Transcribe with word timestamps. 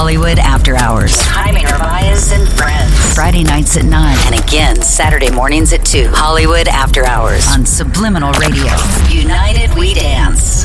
Hollywood 0.00 0.38
After 0.38 0.76
Hours. 0.76 1.14
Jaime 1.26 1.62
Narvaez 1.62 2.32
and 2.32 2.48
friends. 2.48 3.14
Friday 3.14 3.42
nights 3.42 3.76
at 3.76 3.84
9. 3.84 4.18
And 4.32 4.42
again, 4.42 4.80
Saturday 4.80 5.30
mornings 5.30 5.74
at 5.74 5.84
2. 5.84 6.08
Hollywood 6.08 6.68
After 6.68 7.04
Hours 7.04 7.46
on 7.50 7.66
Subliminal 7.66 8.32
Radio. 8.40 8.72
United 9.10 9.76
We 9.76 9.92
Dance. 9.92 10.64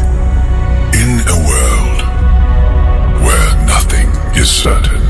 In 0.95 1.19
a 1.27 1.37
world 1.51 1.99
where 3.27 3.65
nothing 3.67 4.07
is 4.39 4.49
certain, 4.49 5.04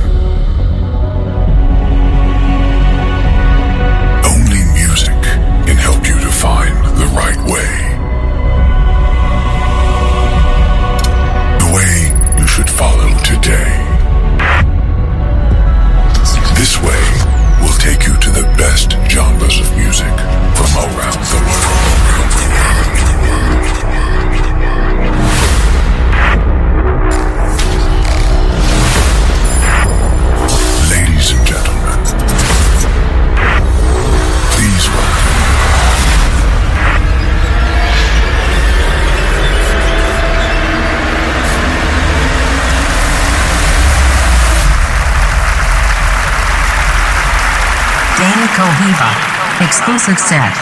Exclusive 49.78 50.18
set. 50.18 50.54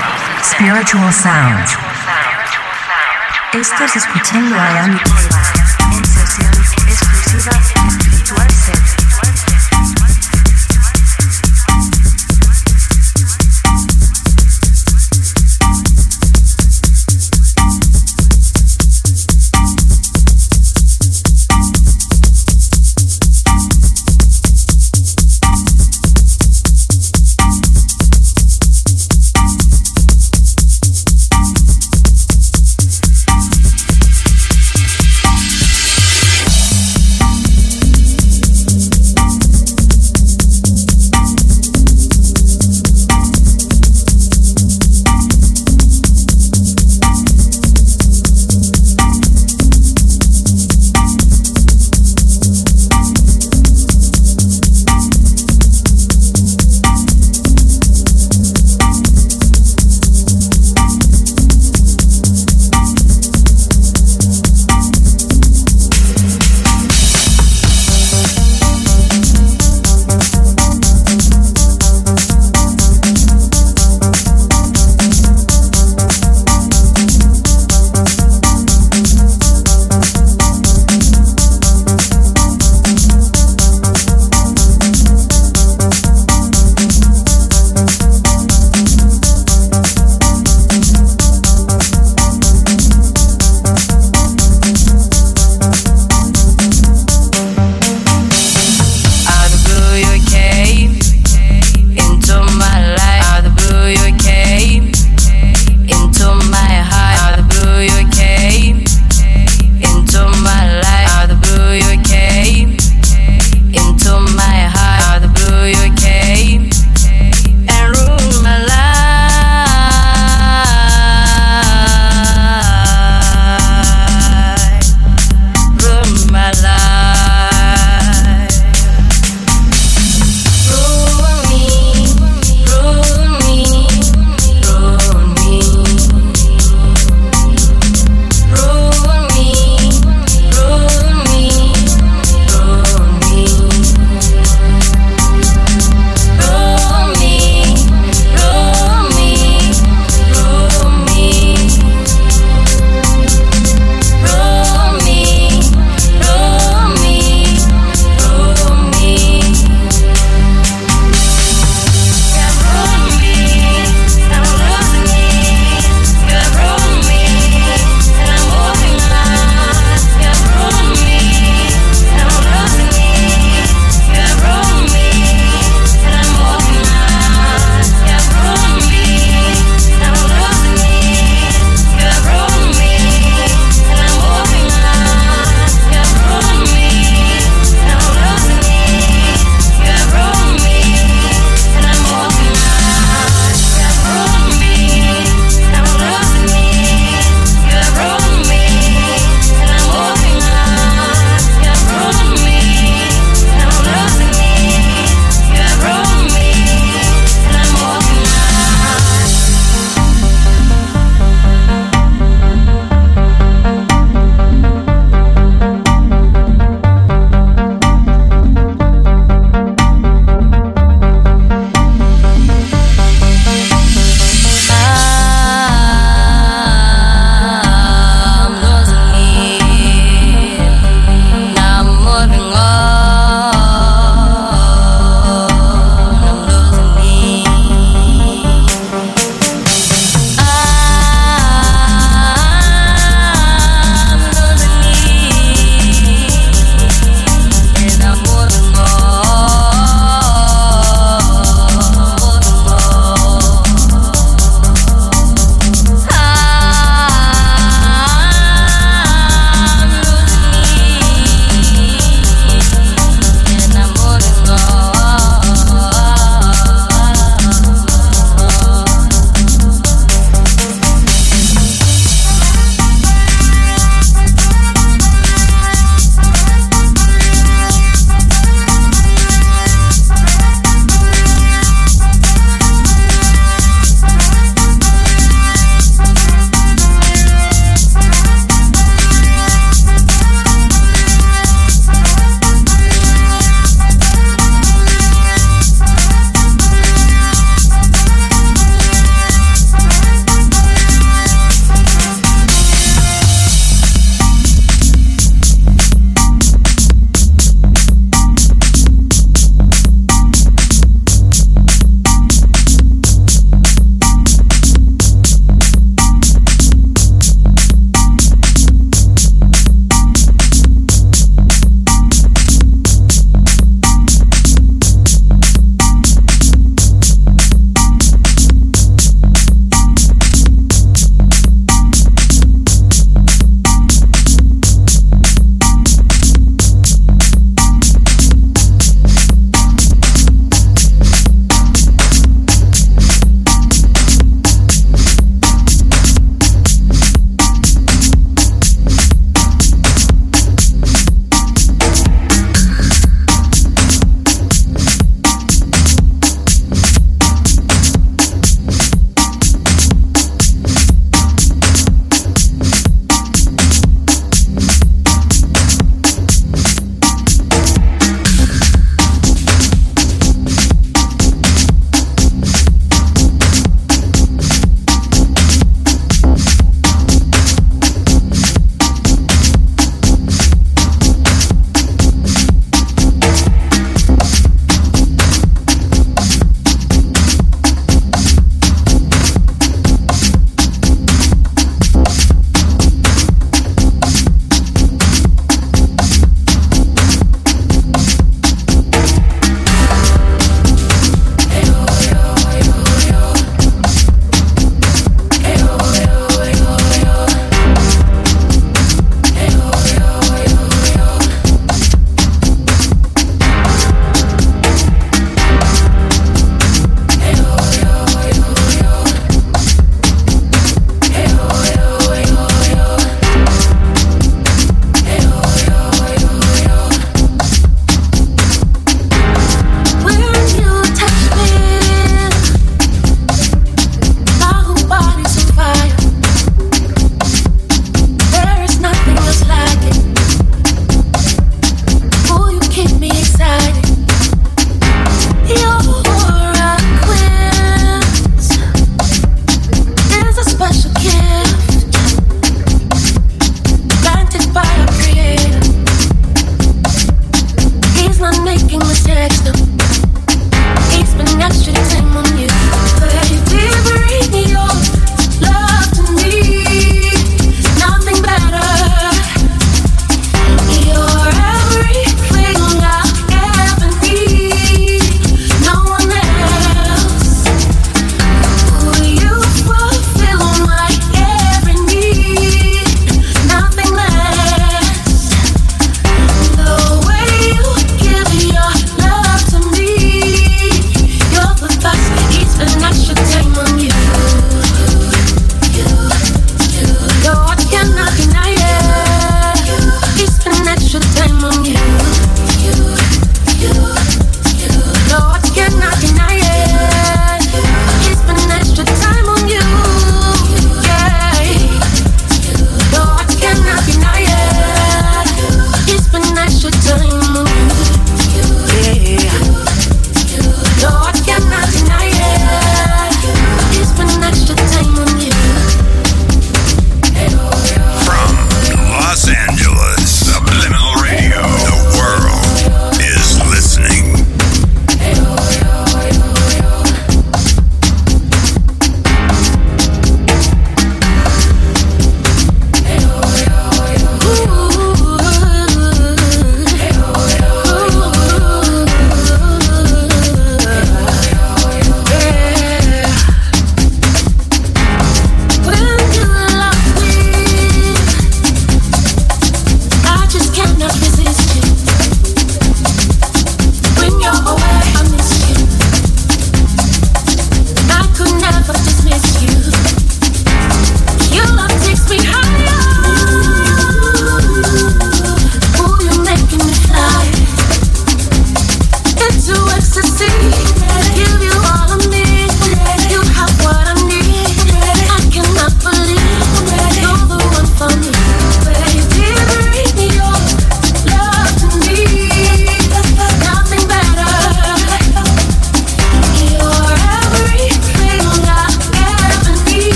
Spiritual 0.42 1.14
Sound. 1.14 1.67
Estás 3.53 3.95
escuchando 3.95 4.59
a 4.59 4.73
Dany 4.73 4.97
Cohiba 5.03 5.42
en 5.92 6.03
sesión 6.03 6.52
exclusiva 6.88 7.72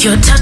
Your 0.00 0.14
touch 0.18 0.37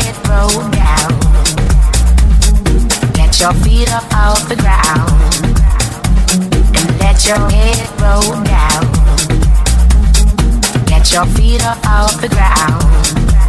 head 0.00 0.16
roll 0.28 0.70
down. 0.70 1.10
Get 3.12 3.40
your 3.40 3.52
feet 3.64 3.90
up 3.92 4.04
off 4.14 4.48
the 4.48 4.56
ground. 4.56 5.10
And 6.76 6.98
let 7.00 7.26
your 7.26 7.38
head 7.50 7.88
roll 8.00 8.32
down. 8.44 8.84
Get 10.86 11.12
your 11.12 11.26
feet 11.26 11.64
up 11.64 11.84
off 11.86 12.20
the 12.20 12.28
ground 12.28 13.47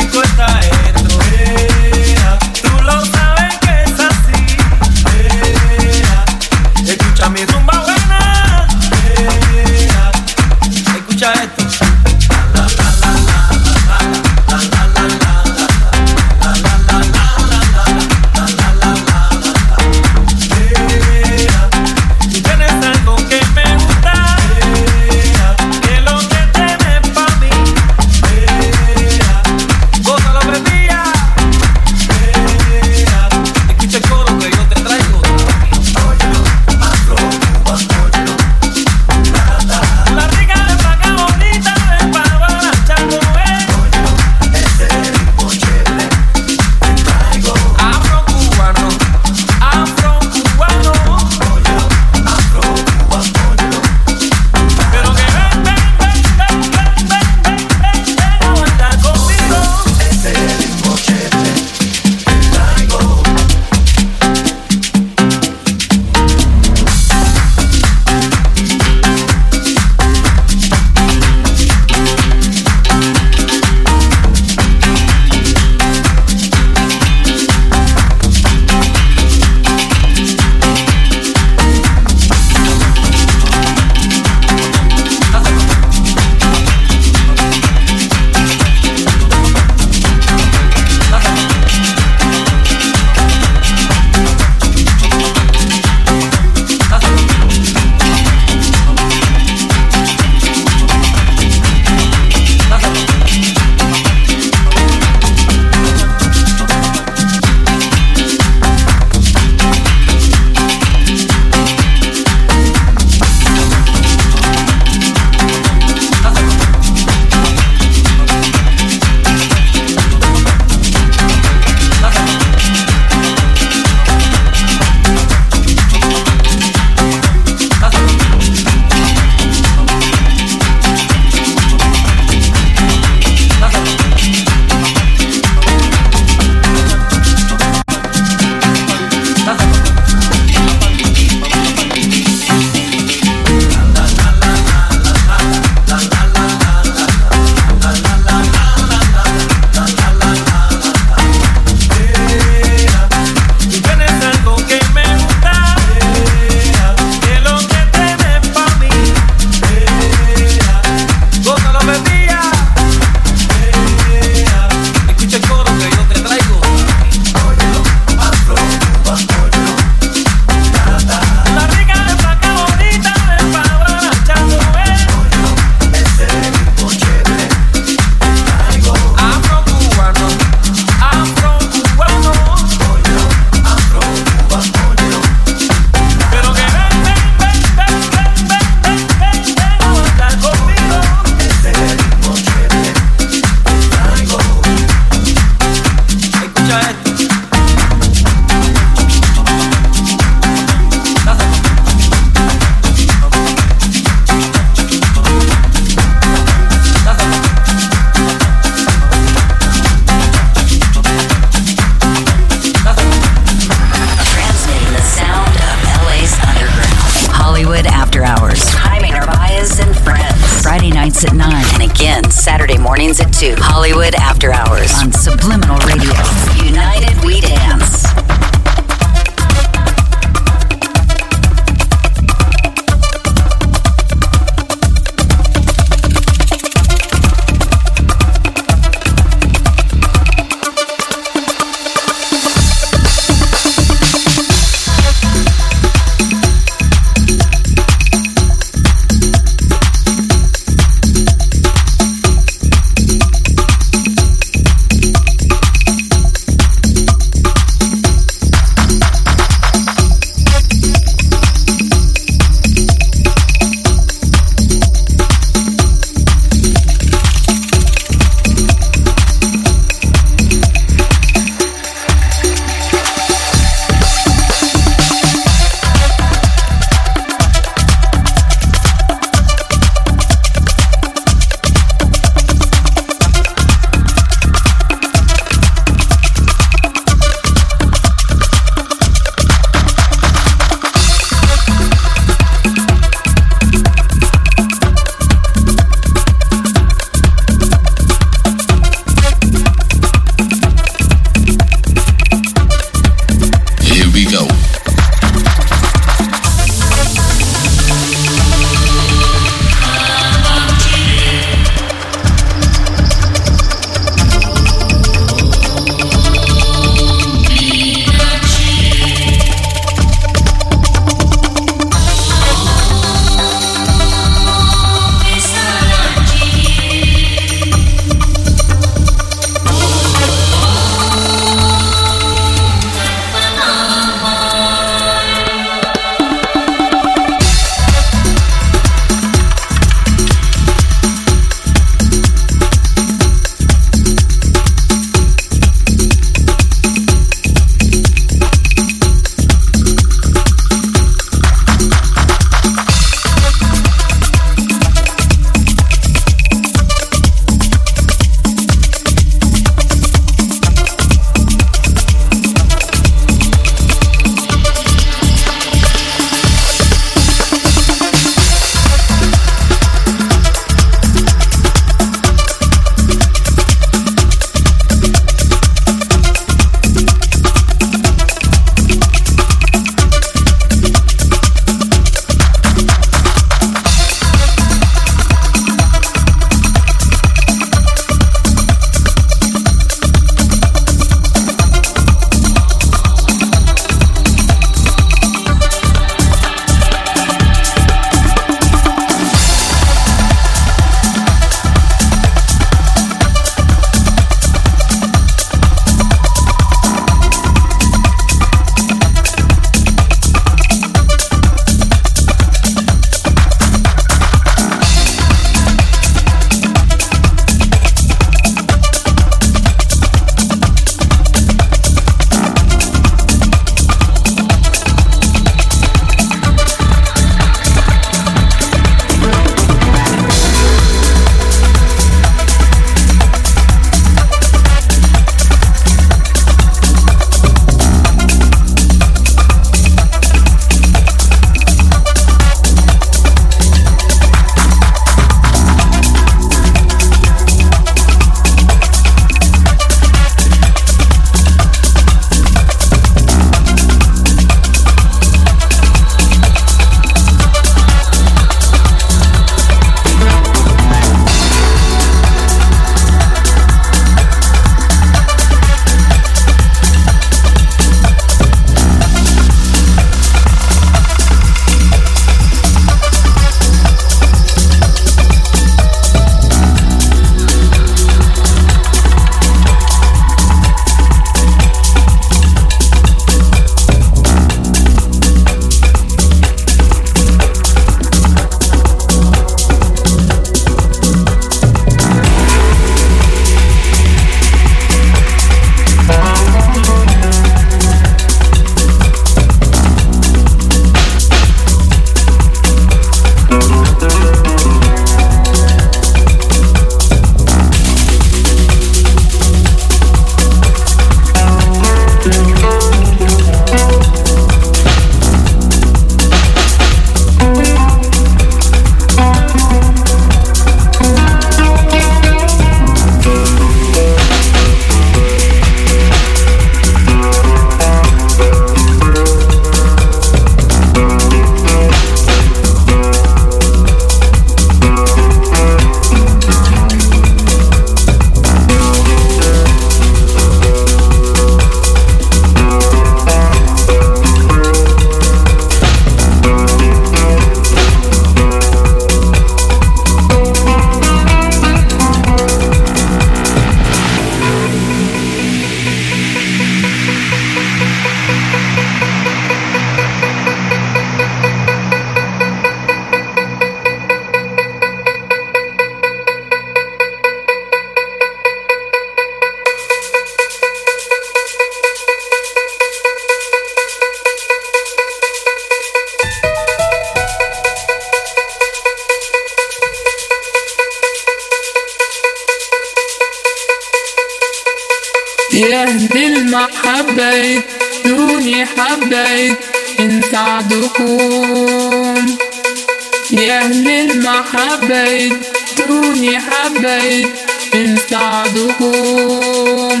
حبيت 594.28 595.32
تروني 595.76 596.38
حبيت 596.40 597.28
انت 597.74 598.12
عدوكم 598.12 600.00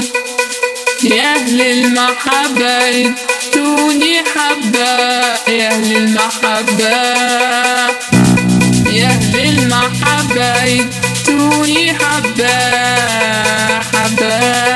يا 1.04 1.34
أهل 1.34 1.60
المحبة 1.60 3.14
توني 3.52 4.18
حبة. 4.18 5.16
يا 5.48 5.68
أهل 5.68 5.96
المحبة 5.96 6.96
يا 8.92 9.06
أهل 9.06 9.48
المحبة 9.48 10.86
توني 11.26 11.94
حبة 11.94 12.56
حبة. 13.80 14.75